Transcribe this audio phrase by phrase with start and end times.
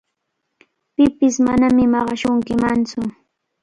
[0.93, 3.01] Pipish manami maqashunkimantsu.